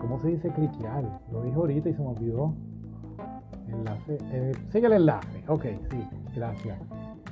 ¿Cómo 0.00 0.20
se 0.20 0.28
dice 0.28 0.50
cliquear? 0.50 1.04
Lo 1.32 1.42
dije 1.42 1.56
ahorita 1.56 1.88
y 1.88 1.94
se 1.94 2.02
me 2.02 2.08
olvidó. 2.08 2.54
Enlace. 3.68 4.18
Eh, 4.32 4.52
sigue 4.70 4.86
el 4.86 4.92
enlace. 4.92 5.44
Ok, 5.48 5.64
sí, 5.90 6.08
gracias. 6.34 6.78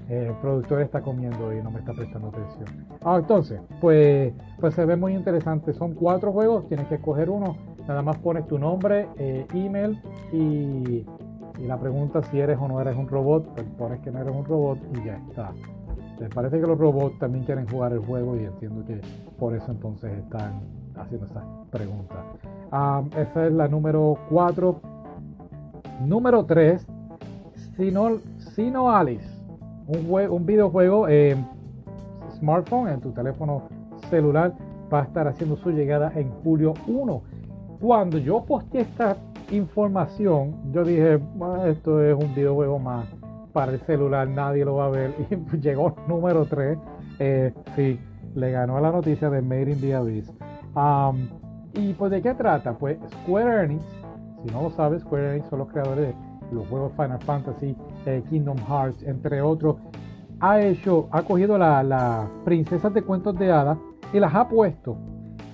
El 0.08 0.32
productor 0.34 0.82
está 0.82 1.00
comiendo 1.00 1.52
y 1.52 1.62
no 1.62 1.70
me 1.70 1.80
está 1.80 1.92
prestando 1.92 2.28
atención. 2.28 2.87
Ah, 3.02 3.16
entonces, 3.18 3.61
pues, 3.80 4.32
pues 4.61 4.75
se 4.75 4.84
ve 4.84 4.96
muy 4.96 5.14
interesante. 5.14 5.73
Son 5.73 5.94
cuatro 5.94 6.32
juegos, 6.32 6.68
tienes 6.68 6.87
que 6.88 6.96
escoger 6.96 7.30
uno. 7.30 7.56
Nada 7.88 8.02
más 8.02 8.16
pones 8.18 8.46
tu 8.46 8.58
nombre, 8.58 9.08
eh, 9.18 9.46
email 9.52 10.00
y, 10.32 10.37
y, 10.37 11.66
la 11.66 11.78
pregunta 11.78 12.23
si 12.23 12.40
eres 12.40 12.58
o 12.58 12.66
no 12.68 12.80
eres 12.80 12.96
un 12.96 13.08
robot. 13.08 13.46
Pues 13.54 13.66
pones 13.78 14.00
que 14.00 14.11
no 14.11 14.20
eres 14.20 14.34
un 14.34 14.44
robot 14.44 14.78
y 14.94 15.04
ya 15.04 15.16
está. 15.28 15.52
Me 16.20 16.28
parece 16.28 16.61
que 16.61 16.66
los 16.66 16.78
robots 16.78 17.18
también 17.18 17.44
quieren 17.44 17.68
jugar 17.68 17.92
el 17.92 17.99
juego 17.99 18.37
y 18.37 18.44
entiendo 18.44 18.84
que 18.87 19.00
por 19.38 19.54
eso 19.54 19.70
entonces 19.70 20.12
están 20.18 20.61
haciendo 20.96 21.26
esas 21.26 21.44
preguntas. 21.70 22.18
Ah, 22.70 23.02
esa 23.16 23.46
es 23.46 23.52
la 23.52 23.68
número 23.68 24.16
4. 24.30 24.80
Número 26.00 26.44
3, 26.44 26.87
Sino, 27.76 28.18
Sino 28.54 28.90
Alice, 28.90 29.28
un, 29.87 30.47
videojuego 30.47 31.09
en 31.09 31.47
smartphone, 32.38 32.88
en 32.88 33.00
tu 33.00 33.11
teléfono 33.12 33.62
celular, 34.11 34.55
va 34.93 35.00
a 35.00 35.05
estar 35.05 35.29
haciendo 35.29 35.57
su 35.57 35.71
llegada 35.71 36.12
en 36.14 36.31
julio 36.43 36.75
1. 36.87 37.23
Cuando 37.81 38.19
yo 38.19 38.45
posteé 38.45 38.83
esta 38.83 39.17
información, 39.50 40.55
yo 40.73 40.85
dije, 40.85 41.21
esto 41.67 42.03
es 42.03 42.14
un 42.14 42.35
videojuego 42.35 42.79
más 42.79 43.07
para 43.53 43.73
el 43.73 43.81
celular, 43.81 44.29
nadie 44.29 44.64
lo 44.64 44.76
va 44.76 44.87
a 44.87 44.91
ver. 44.91 45.14
Y 45.31 45.57
llegó 45.59 45.95
número 46.09 46.45
3. 46.45 46.79
Eh, 47.21 47.53
sí, 47.76 47.99
le 48.35 48.50
ganó 48.50 48.76
a 48.76 48.81
la 48.81 48.91
noticia 48.91 49.31
de 49.31 49.43
Made 49.43 49.73
in 49.73 49.81
the 49.81 49.95
Abyss. 49.95 50.33
¿Y 51.75 51.93
pues 51.95 52.11
de 52.11 52.23
qué 52.23 52.35
trata? 52.35 52.75
Pues 52.75 52.99
Square 53.23 53.64
Enix, 53.64 53.85
si 54.43 54.53
no 54.53 54.62
lo 54.62 54.71
sabes, 54.71 55.03
Square 55.03 55.33
Enix 55.33 55.49
son 55.49 55.61
los 55.61 55.69
creadores 55.69 56.09
de 56.09 56.55
los 56.55 56.67
juegos 56.69 56.93
Final 56.93 57.19
Fantasy, 57.21 57.76
Kingdom 58.28 58.58
Hearts, 58.58 59.02
entre 59.02 59.40
otros. 59.42 59.76
Ha 60.40 60.61
hecho, 60.61 61.08
ha 61.11 61.23
cogido 61.23 61.56
las 61.58 61.84
la 61.84 62.28
princesas 62.44 62.92
de 62.92 63.02
cuentos 63.02 63.38
de 63.38 63.50
hadas 63.50 63.78
y 64.12 64.20
las 64.20 64.34
ha 64.34 64.49
puesto 64.49 64.96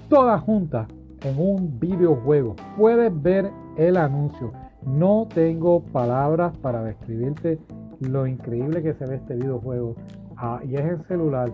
todas 0.08 0.40
juntas 0.42 0.88
en 1.22 1.38
un 1.38 1.78
videojuego. 1.78 2.56
Puedes 2.76 3.10
ver 3.22 3.50
el 3.76 3.96
anuncio. 3.96 4.52
No 4.84 5.28
tengo 5.32 5.82
palabras 5.82 6.56
para 6.58 6.82
describirte 6.82 7.58
lo 8.00 8.26
increíble 8.26 8.82
que 8.82 8.94
se 8.94 9.06
ve 9.06 9.16
este 9.16 9.36
videojuego. 9.36 9.94
Ah, 10.36 10.60
y 10.64 10.74
es 10.74 10.80
en 10.80 11.02
celular. 11.04 11.52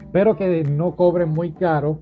Espero 0.00 0.36
que 0.36 0.62
no 0.64 0.94
cobren 0.94 1.30
muy 1.30 1.52
caro 1.52 1.98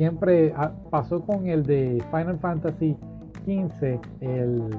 siempre 0.00 0.54
ah, 0.56 0.72
pasó 0.90 1.20
con 1.20 1.46
el 1.46 1.64
de 1.64 2.02
Final 2.10 2.38
Fantasy 2.38 2.96
XV, 3.44 4.00
el, 4.20 4.70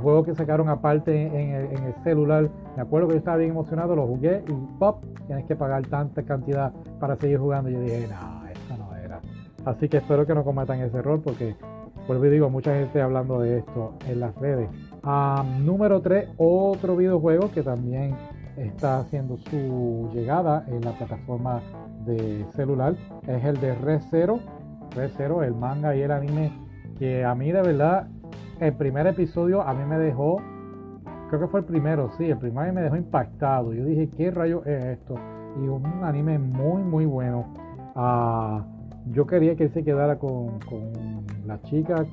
juego 0.00 0.24
que 0.24 0.34
sacaron 0.34 0.68
aparte 0.68 1.26
en 1.26 1.84
el, 1.84 1.94
celular. 2.04 2.50
Me 2.76 2.82
acuerdo 2.82 3.08
que 3.08 3.14
yo 3.14 3.18
estaba 3.18 3.36
bien 3.38 3.50
emocionado, 3.50 3.96
lo 3.96 4.06
jugué 4.06 4.42
y 4.46 4.78
pop, 4.78 5.02
tienes 5.26 5.46
que 5.46 5.56
pagar 5.56 5.86
tanta 5.86 6.22
cantidad 6.22 6.72
para 6.98 7.16
seguir 7.16 7.38
jugando. 7.38 7.70
Y 7.70 7.74
yo 7.74 7.80
dije, 7.80 8.08
no, 8.08 8.46
esto 8.46 8.76
no 8.76 8.94
era. 8.96 9.20
Así 9.64 9.88
que 9.88 9.98
espero 9.98 10.26
que 10.26 10.34
no 10.34 10.44
cometan 10.44 10.80
ese 10.80 10.98
error 10.98 11.20
porque, 11.22 11.56
vuelvo 12.06 12.26
y 12.26 12.30
digo, 12.30 12.50
mucha 12.50 12.74
gente 12.74 13.00
hablando 13.00 13.40
de 13.40 13.58
esto 13.58 13.94
en 14.06 14.20
las 14.20 14.34
redes. 14.36 14.68
Ah, 15.02 15.44
número 15.60 16.00
3, 16.00 16.30
otro 16.36 16.96
videojuego 16.96 17.50
que 17.50 17.62
también 17.62 18.14
está 18.56 18.98
haciendo 18.98 19.38
su 19.38 20.10
llegada 20.12 20.64
en 20.68 20.82
la 20.82 20.92
plataforma 20.92 21.62
de 22.04 22.44
celular 22.54 22.94
es 23.26 23.44
el 23.44 23.60
de 23.60 23.74
Red 23.74 24.00
Zero. 24.10 24.40
Red 24.94 25.10
Zero, 25.16 25.42
el 25.42 25.54
manga 25.54 25.94
y 25.94 26.02
el 26.02 26.10
anime 26.10 26.52
que 26.98 27.24
a 27.24 27.34
mí 27.34 27.50
de 27.50 27.62
verdad 27.62 28.08
el 28.60 28.74
primer 28.74 29.06
episodio 29.06 29.62
a 29.62 29.74
mí 29.74 29.84
me 29.84 29.98
dejó, 29.98 30.36
creo 31.28 31.40
que 31.40 31.46
fue 31.48 31.60
el 31.60 31.66
primero, 31.66 32.10
sí, 32.16 32.30
el 32.30 32.38
primero 32.38 32.72
me 32.72 32.82
dejó 32.82 32.96
impactado. 32.96 33.72
Yo 33.72 33.84
dije, 33.84 34.08
¿qué 34.16 34.30
rayo 34.30 34.62
es 34.64 34.98
esto? 34.98 35.14
Y 35.62 35.68
un 35.68 35.84
anime 36.02 36.38
muy, 36.38 36.82
muy 36.82 37.06
bueno. 37.06 37.46
Ah, 37.96 38.64
yo 39.06 39.26
quería 39.26 39.56
que 39.56 39.64
él 39.64 39.72
se 39.72 39.82
quedara 39.82 40.18
con, 40.18 40.60
con 40.60 40.92
la 41.46 41.60
chica 41.62 42.04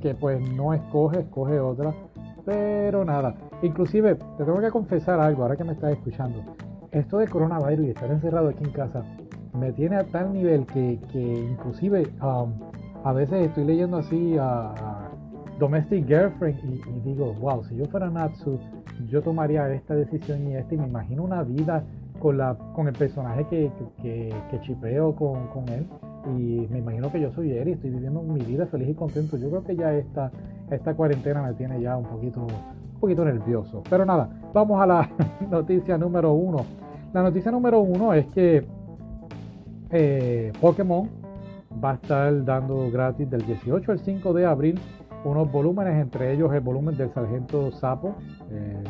que 0.00 0.14
pues 0.14 0.40
no 0.54 0.74
escoge, 0.74 1.20
escoge 1.20 1.58
otra. 1.58 1.92
Pero 2.44 3.04
nada, 3.04 3.34
inclusive 3.62 4.16
te 4.16 4.44
tengo 4.44 4.60
que 4.60 4.70
confesar 4.70 5.20
algo 5.20 5.42
ahora 5.42 5.56
que 5.56 5.64
me 5.64 5.72
estás 5.72 5.92
escuchando 5.92 6.42
esto 6.92 7.18
de 7.18 7.26
coronavirus 7.26 7.86
y 7.86 7.90
estar 7.90 8.10
encerrado 8.10 8.50
aquí 8.50 8.62
en 8.64 8.72
casa 8.72 9.02
me 9.54 9.72
tiene 9.72 9.96
a 9.96 10.04
tal 10.04 10.32
nivel 10.32 10.66
que, 10.66 10.98
inclusive 11.14 12.06
um, 12.22 12.52
a 13.04 13.12
veces 13.12 13.48
estoy 13.48 13.64
leyendo 13.64 13.98
así 13.98 14.36
a, 14.38 15.01
Domestic 15.62 16.08
Girlfriend 16.08 16.58
y, 16.64 17.08
digo, 17.08 17.34
wow, 17.34 17.62
si 17.64 17.76
yo 17.76 17.84
fuera 17.86 18.10
Natsu, 18.10 18.58
yo 19.08 19.22
tomaría 19.22 19.72
esta 19.72 19.94
decisión 19.94 20.48
y 20.48 20.56
esta 20.56 20.74
y 20.74 20.78
me 20.78 20.88
imagino 20.88 21.22
una 21.22 21.44
vida 21.44 21.84
con, 22.18 22.36
la, 22.36 22.56
con 22.74 22.88
el 22.88 22.94
personaje 22.94 23.46
que, 23.48 23.70
que, 24.02 24.60
chipeo 24.62 25.14
con, 25.14 25.46
con, 25.50 25.68
él 25.68 25.86
y 26.36 26.66
me 26.68 26.78
imagino 26.78 27.12
que 27.12 27.20
yo 27.20 27.30
soy 27.30 27.52
él 27.52 27.68
y 27.68 27.72
estoy 27.72 27.90
viviendo 27.90 28.22
mi 28.22 28.40
vida 28.40 28.66
feliz 28.66 28.88
y 28.88 28.94
contento. 28.94 29.36
Yo 29.36 29.50
creo 29.50 29.62
que 29.62 29.76
ya 29.76 29.94
esta, 29.94 30.32
esta 30.68 30.94
cuarentena 30.94 31.42
me 31.42 31.52
tiene 31.52 31.80
ya 31.80 31.96
un 31.96 32.06
poquito, 32.06 32.40
un 32.40 33.00
poquito 33.00 33.24
nervioso. 33.24 33.84
Pero 33.88 34.04
nada, 34.04 34.30
vamos 34.52 34.82
a 34.82 34.86
la 34.86 35.10
noticia 35.48 35.96
número 35.96 36.32
uno. 36.32 36.66
La 37.12 37.22
noticia 37.22 37.52
número 37.52 37.78
uno 37.78 38.14
es 38.14 38.26
que 38.32 38.66
eh, 39.90 40.52
Pokémon 40.60 41.08
va 41.82 41.92
a 41.92 41.94
estar 41.94 42.44
dando 42.44 42.90
gratis 42.90 43.30
del 43.30 43.46
18 43.46 43.92
al 43.92 44.00
5 44.00 44.32
de 44.32 44.44
abril 44.44 44.80
unos 45.24 45.50
volúmenes, 45.50 46.00
entre 46.00 46.32
ellos 46.32 46.52
el 46.52 46.60
volumen 46.60 46.96
del 46.96 47.12
Sargento 47.12 47.70
Sapo, 47.72 48.14
eh, 48.50 48.82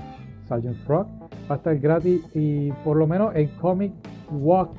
Sergeant 0.49 0.77
Frog, 0.87 1.07
va 1.51 1.55
a 1.55 1.59
estar 1.59 1.79
gratis 1.79 2.23
y 2.35 2.71
por 2.85 2.97
lo 2.97 3.07
menos 3.07 3.35
en 3.35 3.49
Comic 3.61 3.93
Walk, 4.31 4.71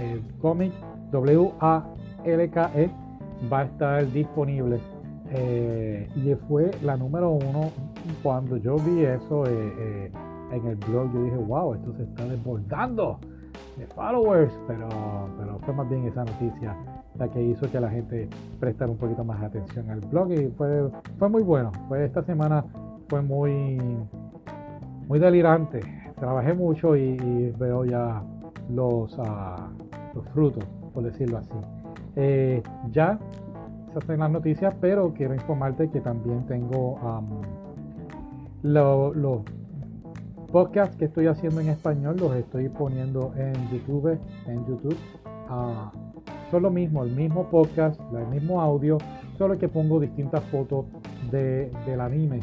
el 0.00 0.22
Comic 0.40 0.72
W-A-L-K-E, 1.10 2.90
va 3.52 3.60
a 3.60 3.64
estar 3.64 4.12
disponible. 4.12 4.80
Eh, 5.34 6.08
y 6.14 6.34
fue 6.46 6.70
la 6.82 6.96
número 6.96 7.30
uno 7.30 7.70
cuando 8.22 8.56
yo 8.58 8.76
vi 8.76 9.04
eso. 9.04 9.44
Eh, 9.46 10.10
en 10.52 10.66
el 10.66 10.76
blog 10.76 11.12
yo 11.14 11.22
dije, 11.22 11.36
wow, 11.36 11.74
esto 11.74 11.94
se 11.96 12.02
está 12.02 12.26
desbordando 12.26 13.18
de 13.78 13.86
followers, 13.86 14.52
pero, 14.66 14.86
pero 15.38 15.58
fue 15.60 15.74
más 15.74 15.88
bien 15.88 16.06
esa 16.06 16.24
noticia 16.24 16.76
la 17.18 17.28
que 17.28 17.42
hizo 17.42 17.70
que 17.70 17.80
la 17.80 17.90
gente 17.90 18.28
prestara 18.58 18.90
un 18.90 18.96
poquito 18.96 19.24
más 19.24 19.42
atención 19.42 19.90
al 19.90 20.00
blog 20.00 20.32
y 20.32 20.48
fue, 20.56 20.90
fue 21.18 21.28
muy 21.28 21.42
bueno. 21.42 21.72
Fue 21.88 22.04
esta 22.04 22.22
semana 22.22 22.64
fue 23.08 23.22
muy, 23.22 23.78
muy 25.08 25.18
delirante. 25.18 25.80
Trabajé 26.18 26.54
mucho 26.54 26.96
y, 26.96 27.50
veo 27.58 27.84
ya 27.84 28.22
los, 28.70 29.18
ah, 29.18 29.68
los 30.14 30.26
frutos, 30.30 30.64
por 30.94 31.02
decirlo 31.02 31.38
así. 31.38 31.50
Eh, 32.16 32.62
ya 32.90 33.18
se 33.92 33.98
hacen 33.98 34.20
las 34.20 34.30
noticias, 34.30 34.74
pero 34.80 35.12
quiero 35.12 35.34
informarte 35.34 35.90
que 35.90 36.00
también 36.00 36.46
tengo 36.46 36.98
los 38.62 39.42
podcast 40.52 40.94
que 40.98 41.06
estoy 41.06 41.26
haciendo 41.26 41.60
en 41.60 41.70
español 41.70 42.16
los 42.18 42.36
estoy 42.36 42.68
poniendo 42.68 43.32
en 43.36 43.54
YouTube, 43.70 44.18
en 44.46 44.66
YouTube. 44.66 44.96
Ah, 45.48 45.90
son 46.52 46.62
lo 46.64 46.70
mismo, 46.70 47.02
el 47.02 47.10
mismo 47.16 47.48
podcast, 47.48 47.98
el 48.14 48.26
mismo 48.26 48.60
audio, 48.60 48.98
solo 49.38 49.56
que 49.56 49.68
pongo 49.68 49.98
distintas 49.98 50.44
fotos 50.44 50.84
de, 51.30 51.72
del 51.86 51.98
anime. 51.98 52.40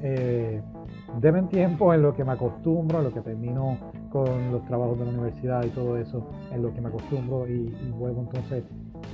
Eh, 0.00 0.62
deben 1.20 1.46
tiempo 1.48 1.92
en 1.92 2.00
lo 2.00 2.14
que 2.14 2.24
me 2.24 2.32
acostumbro, 2.32 2.98
en 2.98 3.04
lo 3.04 3.12
que 3.12 3.20
termino 3.20 3.76
con 4.10 4.50
los 4.50 4.64
trabajos 4.64 4.98
de 4.98 5.04
la 5.04 5.10
universidad 5.10 5.62
y 5.62 5.68
todo 5.68 5.98
eso, 5.98 6.26
en 6.50 6.62
lo 6.62 6.72
que 6.72 6.80
me 6.80 6.88
acostumbro 6.88 7.46
y, 7.46 7.68
vuelvo 7.98 8.22
entonces, 8.22 8.64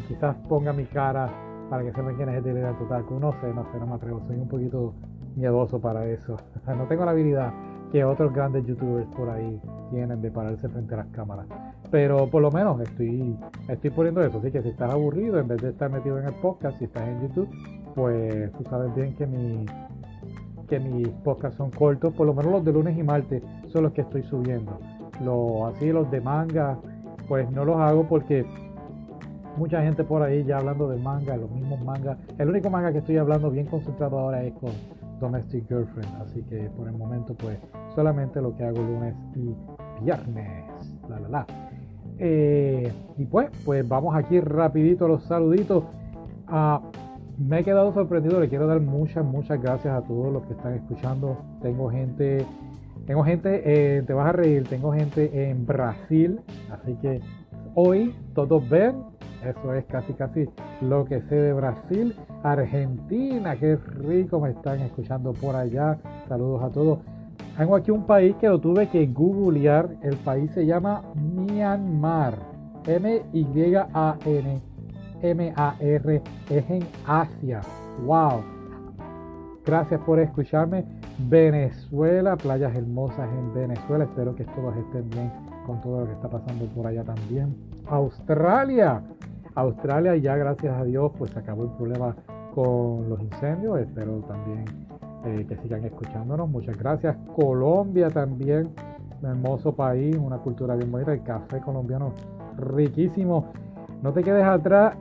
quizás 0.06 0.36
ponga 0.48 0.72
mi 0.72 0.84
cara 0.84 1.28
para 1.68 1.82
que 1.82 1.90
sepan 1.90 2.14
quién 2.14 2.28
es 2.28 2.46
el 2.46 2.76
total. 2.78 3.04
No 3.20 3.32
sé, 3.40 3.52
no 3.52 3.66
sé, 3.72 3.80
no 3.80 3.86
me 3.88 3.94
atrevo, 3.94 4.22
soy 4.28 4.36
un 4.36 4.48
poquito 4.48 4.94
miedoso 5.34 5.80
para 5.80 6.06
eso. 6.06 6.36
no 6.68 6.86
tengo 6.86 7.04
la 7.04 7.10
habilidad 7.10 7.52
que 7.90 8.04
otros 8.04 8.32
grandes 8.32 8.64
youtubers 8.64 9.08
por 9.08 9.28
ahí 9.28 9.60
tienen 9.90 10.22
de 10.22 10.30
pararse 10.30 10.68
frente 10.68 10.94
a 10.94 10.98
las 10.98 11.06
cámaras. 11.08 11.46
Pero 11.90 12.28
por 12.28 12.42
lo 12.42 12.50
menos 12.50 12.80
estoy, 12.80 13.36
estoy 13.68 13.90
poniendo 13.90 14.22
eso. 14.22 14.38
Así 14.38 14.50
que 14.50 14.62
si 14.62 14.70
estás 14.70 14.90
aburrido, 14.90 15.38
en 15.38 15.48
vez 15.48 15.62
de 15.62 15.70
estar 15.70 15.90
metido 15.90 16.18
en 16.18 16.26
el 16.26 16.34
podcast, 16.34 16.78
si 16.78 16.84
estás 16.84 17.08
en 17.08 17.22
YouTube, 17.22 17.48
pues 17.94 18.52
tú 18.52 18.64
sabes 18.64 18.94
bien 18.94 19.14
que 19.14 19.26
mi, 19.26 19.64
que 20.68 20.80
mis 20.80 21.08
podcasts 21.24 21.56
son 21.56 21.70
cortos, 21.70 22.12
por 22.14 22.26
lo 22.26 22.34
menos 22.34 22.52
los 22.52 22.64
de 22.64 22.72
lunes 22.72 22.98
y 22.98 23.02
martes 23.02 23.42
son 23.68 23.84
los 23.84 23.92
que 23.92 24.02
estoy 24.02 24.22
subiendo. 24.24 24.78
Los, 25.24 25.74
así 25.74 25.90
los 25.92 26.10
de 26.10 26.20
manga, 26.20 26.78
pues 27.28 27.50
no 27.50 27.64
los 27.64 27.76
hago 27.76 28.06
porque 28.06 28.44
mucha 29.56 29.82
gente 29.82 30.04
por 30.04 30.22
ahí 30.22 30.44
ya 30.44 30.58
hablando 30.58 30.88
de 30.88 30.98
manga, 30.98 31.36
los 31.36 31.50
mismos 31.50 31.80
mangas. 31.80 32.18
El 32.38 32.50
único 32.50 32.70
manga 32.70 32.92
que 32.92 32.98
estoy 32.98 33.16
hablando 33.16 33.50
bien 33.50 33.66
concentrado 33.66 34.18
ahora 34.18 34.42
es 34.42 34.52
con 34.54 34.72
Domestic 35.20 35.66
Girlfriend, 35.68 36.22
así 36.22 36.42
que 36.42 36.68
por 36.76 36.88
el 36.88 36.96
momento 36.96 37.34
pues 37.34 37.58
solamente 37.94 38.40
lo 38.40 38.54
que 38.54 38.64
hago 38.64 38.82
lunes 38.82 39.14
y 39.34 39.54
viernes. 40.04 40.64
La 41.08 41.20
la 41.20 41.28
la. 41.28 41.46
Eh, 42.18 42.92
y 43.18 43.24
pues, 43.26 43.50
pues 43.64 43.86
vamos 43.86 44.14
aquí 44.14 44.40
rapidito 44.40 45.04
a 45.04 45.08
los 45.08 45.24
saluditos. 45.24 45.84
Ah, 46.46 46.80
me 47.38 47.60
he 47.60 47.64
quedado 47.64 47.92
sorprendido, 47.92 48.40
le 48.40 48.48
quiero 48.48 48.66
dar 48.66 48.80
muchas, 48.80 49.24
muchas 49.24 49.60
gracias 49.60 49.94
a 49.94 50.06
todos 50.06 50.32
los 50.32 50.42
que 50.44 50.54
están 50.54 50.74
escuchando. 50.74 51.36
Tengo 51.60 51.90
gente, 51.90 52.46
tengo 53.06 53.24
gente, 53.24 53.62
eh, 53.64 54.02
te 54.02 54.12
vas 54.14 54.28
a 54.28 54.32
reír, 54.32 54.64
tengo 54.68 54.92
gente 54.92 55.50
en 55.50 55.66
Brasil, 55.66 56.40
así 56.70 56.94
que 56.96 57.20
hoy 57.74 58.14
todos 58.34 58.66
ven, 58.70 58.96
eso 59.44 59.74
es 59.74 59.84
casi 59.84 60.14
casi 60.14 60.48
lo 60.80 61.04
que 61.04 61.20
sé 61.22 61.34
de 61.34 61.52
Brasil. 61.52 62.16
Argentina, 62.42 63.56
qué 63.56 63.76
rico 63.76 64.40
me 64.40 64.50
están 64.50 64.80
escuchando 64.80 65.32
por 65.34 65.56
allá. 65.56 65.98
Saludos 66.28 66.62
a 66.62 66.70
todos. 66.70 66.98
Tengo 67.56 67.74
aquí 67.74 67.90
un 67.90 68.04
país 68.04 68.36
que 68.36 68.48
lo 68.48 68.60
tuve 68.60 68.86
que 68.88 69.06
googlear. 69.06 69.88
El 70.02 70.16
país 70.18 70.50
se 70.52 70.66
llama 70.66 71.02
Myanmar. 71.14 72.34
M-Y-A-N. 72.86 74.62
M-A-R. 75.22 76.22
Es 76.50 76.70
en 76.70 76.86
Asia. 77.06 77.62
¡Wow! 78.04 78.42
Gracias 79.64 79.98
por 80.02 80.20
escucharme. 80.20 80.84
Venezuela, 81.30 82.36
playas 82.36 82.74
hermosas 82.76 83.26
en 83.32 83.54
Venezuela. 83.54 84.04
Espero 84.04 84.34
que 84.34 84.44
todos 84.44 84.76
estén 84.76 85.08
bien 85.08 85.32
con 85.64 85.80
todo 85.80 86.00
lo 86.00 86.06
que 86.06 86.12
está 86.12 86.28
pasando 86.28 86.66
por 86.66 86.86
allá 86.86 87.04
también. 87.04 87.56
Australia. 87.86 89.02
Australia 89.54 90.14
ya 90.16 90.36
gracias 90.36 90.78
a 90.78 90.84
Dios 90.84 91.10
pues 91.16 91.34
acabó 91.34 91.64
el 91.64 91.70
problema 91.70 92.14
con 92.54 93.08
los 93.08 93.18
incendios. 93.22 93.80
Espero 93.80 94.18
también 94.28 94.85
que 95.48 95.56
sigan 95.62 95.84
escuchándonos. 95.84 96.48
Muchas 96.48 96.76
gracias. 96.78 97.16
Colombia 97.34 98.10
también, 98.10 98.70
un 99.22 99.28
hermoso 99.28 99.74
país, 99.74 100.16
una 100.16 100.38
cultura 100.38 100.76
bien 100.76 100.90
bonita. 100.90 101.12
El 101.12 101.22
café 101.22 101.60
colombiano 101.60 102.12
riquísimo. 102.56 103.46
No 104.02 104.12
te 104.12 104.22
quedes 104.22 104.44
atrás. 104.44 104.96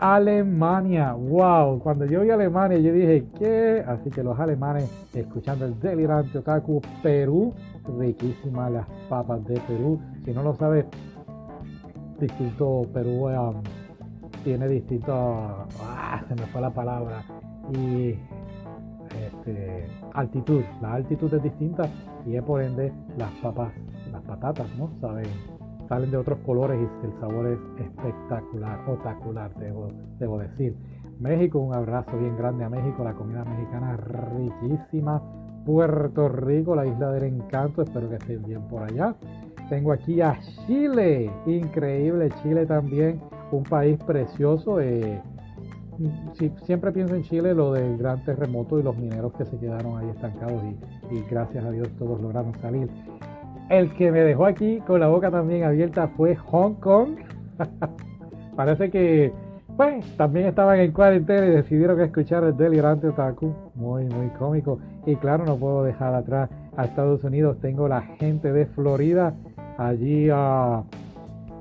Alemania, 0.00 1.12
wow, 1.12 1.78
cuando 1.78 2.06
yo 2.06 2.22
vi 2.22 2.30
Alemania 2.30 2.78
yo 2.78 2.90
dije, 2.90 3.26
¿qué? 3.38 3.84
Así 3.86 4.08
que 4.08 4.22
los 4.22 4.38
alemanes, 4.40 4.90
escuchando 5.12 5.66
el 5.66 5.78
delirante 5.78 6.38
otaku, 6.38 6.80
Perú, 7.02 7.52
riquísimas 7.98 8.72
las 8.72 8.86
papas 9.10 9.44
de 9.44 9.60
Perú, 9.60 10.00
si 10.24 10.32
no 10.32 10.42
lo 10.42 10.54
sabes, 10.54 10.86
distinto 12.18 12.86
Perú 12.94 13.26
um, 13.26 13.62
tiene 14.42 14.68
distinto, 14.68 15.12
ah, 15.82 16.22
se 16.26 16.34
me 16.34 16.46
fue 16.46 16.62
la 16.62 16.70
palabra, 16.70 17.22
y 17.74 18.14
este, 19.50 19.86
altitud. 20.14 20.62
La 20.80 20.94
altitud 20.94 21.32
es 21.34 21.42
distinta 21.42 21.88
y 22.26 22.36
es 22.36 22.42
por 22.42 22.62
ende 22.62 22.92
las 23.16 23.30
papas, 23.42 23.72
las 24.12 24.22
patatas, 24.22 24.66
¿no? 24.76 24.90
Saben, 25.00 25.26
salen 25.88 26.10
de 26.10 26.16
otros 26.16 26.38
colores 26.46 26.78
y 26.80 27.06
el 27.06 27.12
sabor 27.20 27.46
es 27.46 27.58
espectacular, 27.84 28.80
otacular, 28.88 29.54
debo, 29.56 29.88
debo 30.18 30.38
decir. 30.38 30.76
México, 31.18 31.58
un 31.58 31.74
abrazo 31.74 32.16
bien 32.18 32.36
grande 32.36 32.64
a 32.64 32.70
México, 32.70 33.04
la 33.04 33.12
comida 33.12 33.44
mexicana 33.44 33.96
riquísima. 33.96 35.22
Puerto 35.66 36.28
Rico, 36.30 36.74
la 36.74 36.86
isla 36.86 37.10
del 37.12 37.24
encanto, 37.24 37.82
espero 37.82 38.08
que 38.08 38.16
estén 38.16 38.42
bien 38.42 38.62
por 38.62 38.82
allá. 38.82 39.14
Tengo 39.68 39.92
aquí 39.92 40.20
a 40.22 40.38
Chile, 40.66 41.30
increíble 41.46 42.30
Chile 42.42 42.64
también, 42.64 43.20
un 43.52 43.62
país 43.64 43.98
precioso. 44.04 44.80
Eh, 44.80 45.20
siempre 46.64 46.92
pienso 46.92 47.14
en 47.14 47.22
Chile 47.22 47.54
lo 47.54 47.72
del 47.72 47.96
gran 47.98 48.24
terremoto 48.24 48.78
y 48.78 48.82
los 48.82 48.96
mineros 48.96 49.32
que 49.34 49.44
se 49.44 49.58
quedaron 49.58 49.98
ahí 49.98 50.08
estancados 50.08 50.62
y, 51.10 51.20
gracias 51.30 51.64
a 51.64 51.70
Dios 51.70 51.88
todos 51.98 52.20
lograron 52.20 52.54
salir. 52.60 52.88
El 53.68 53.92
que 53.94 54.10
me 54.10 54.20
dejó 54.20 54.46
aquí 54.46 54.80
con 54.86 55.00
la 55.00 55.08
boca 55.08 55.30
también 55.30 55.64
abierta 55.64 56.08
fue 56.16 56.34
Hong 56.36 56.74
Kong. 56.74 57.16
Parece 58.56 58.90
que 58.90 59.32
pues 59.76 60.04
también 60.16 60.46
estaban 60.46 60.78
en 60.80 60.92
cuarentena 60.92 61.46
y 61.46 61.50
decidieron 61.50 62.00
escuchar 62.00 62.44
el 62.44 62.56
delirante 62.56 63.08
otaku. 63.08 63.54
Muy, 63.74 64.04
muy 64.04 64.28
cómico. 64.30 64.78
Y 65.06 65.16
claro, 65.16 65.44
no 65.46 65.56
puedo 65.56 65.84
dejar 65.84 66.14
atrás 66.14 66.50
a 66.76 66.84
Estados 66.84 67.24
Unidos. 67.24 67.58
Tengo 67.60 67.88
la 67.88 68.02
gente 68.02 68.52
de 68.52 68.66
Florida 68.66 69.34
allí. 69.78 70.30
Uh, 70.30 70.84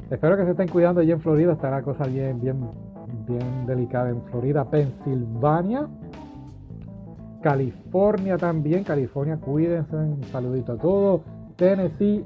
espero 0.10 0.36
que 0.36 0.44
se 0.46 0.52
estén 0.52 0.68
cuidando 0.68 1.02
allí 1.02 1.12
en 1.12 1.22
Florida. 1.22 1.54
Está 1.54 1.70
la 1.70 1.82
cosa 1.82 2.06
bien, 2.08 2.42
bien 2.42 2.60
bien 3.28 3.66
delicada 3.66 4.10
en 4.10 4.22
Florida, 4.24 4.70
Pensilvania, 4.70 5.88
California 7.42 8.38
también, 8.38 8.84
California, 8.84 9.38
cuídense, 9.38 9.96
un 9.96 10.24
saludito 10.26 10.74
a 10.74 10.78
todos, 10.78 11.22
Tennessee 11.56 12.26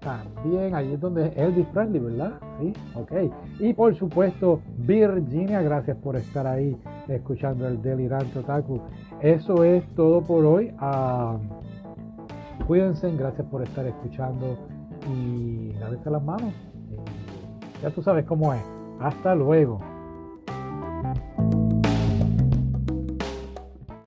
también, 0.00 0.74
allí 0.74 0.92
es 0.92 1.00
donde 1.00 1.32
Elvis 1.36 1.66
Presley, 1.66 2.00
¿verdad? 2.00 2.34
Sí, 2.60 2.72
ok. 2.94 3.12
Y 3.58 3.74
por 3.74 3.94
supuesto, 3.96 4.60
Virginia, 4.78 5.62
gracias 5.62 5.96
por 5.96 6.14
estar 6.14 6.46
ahí 6.46 6.76
escuchando 7.08 7.66
el 7.66 7.82
Delirante 7.82 8.38
Otaku. 8.38 8.80
Eso 9.20 9.64
es 9.64 9.84
todo 9.96 10.22
por 10.22 10.44
hoy. 10.44 10.72
Uh, 10.80 11.38
cuídense, 12.66 13.10
gracias 13.16 13.46
por 13.48 13.62
estar 13.62 13.84
escuchando 13.84 14.56
y 15.12 15.72
lávense 15.80 16.08
las 16.08 16.22
manos. 16.22 16.54
ya 17.82 17.90
tú 17.90 18.00
sabes 18.02 18.24
cómo 18.26 18.54
es. 18.54 18.62
Hasta 19.00 19.34
luego. 19.34 19.95